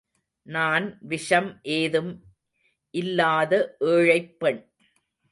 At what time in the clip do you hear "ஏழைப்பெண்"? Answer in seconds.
3.79-4.61